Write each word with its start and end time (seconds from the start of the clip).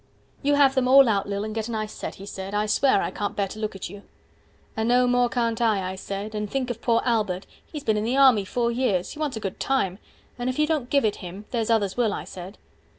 You 0.41 0.55
have 0.55 0.73
them 0.73 0.87
all 0.87 1.07
out, 1.07 1.29
Lil, 1.29 1.43
and 1.43 1.53
get 1.53 1.67
a 1.67 1.71
nice 1.71 1.93
set, 1.93 2.15
145 2.15 2.15
He 2.17 2.25
said, 2.25 2.55
I 2.55 2.65
swear, 2.65 3.03
I 3.03 3.11
can't 3.11 3.35
bear 3.35 3.47
to 3.49 3.59
look 3.59 3.75
at 3.75 3.87
you. 3.87 4.01
And 4.75 4.89
no 4.89 5.05
more 5.05 5.29
can't 5.29 5.61
I, 5.61 5.91
I 5.91 5.95
said, 5.95 6.33
and 6.33 6.49
think 6.49 6.71
of 6.71 6.81
poor 6.81 7.03
Albert, 7.05 7.45
He's 7.63 7.83
been 7.83 7.97
in 7.97 8.03
the 8.03 8.17
army 8.17 8.43
four 8.43 8.71
years, 8.71 9.11
he 9.11 9.19
wants 9.19 9.37
a 9.37 9.39
good 9.39 9.59
time, 9.59 9.99
And 10.39 10.49
if 10.49 10.57
you 10.57 10.65
don't 10.65 10.89
give 10.89 11.05
it 11.05 11.17
him, 11.17 11.45
there's 11.51 11.69
others 11.69 11.97
will, 11.97 12.13
I 12.13 12.23
said. 12.23 12.57